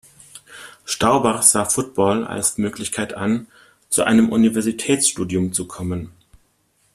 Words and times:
Staubach 0.83 1.43
sah 1.43 1.63
Football 1.65 2.25
als 2.25 2.57
Möglichkeit 2.57 3.13
an, 3.13 3.45
zu 3.87 4.01
einem 4.01 4.29
Universitätsstudium 4.31 5.53
zu 5.53 5.67
kommen. 5.67 6.11